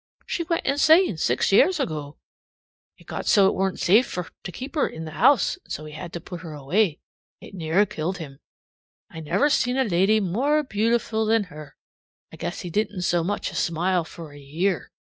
[0.25, 2.17] She went insane six years ago.
[2.97, 4.11] It got so it weren't safe
[4.43, 7.01] to keep her in the house, and he had to put her away.
[7.39, 8.39] It near killed him.
[9.11, 11.75] I never seen a lady more beautiful than her.
[12.33, 14.91] I guess he didn't so much as smile for a year.